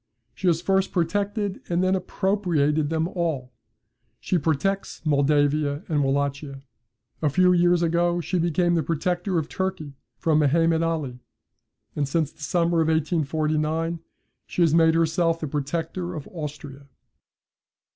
[0.33, 3.53] She has first protected, and then appropriated them all.
[4.19, 6.63] She protects Moldavia and Wallachia.
[7.21, 11.19] A few years ago she became the protector of Turkey from Mehemet Ali;
[11.95, 13.99] and since the summer of 1849
[14.47, 16.87] she has made herself the protector of Austria.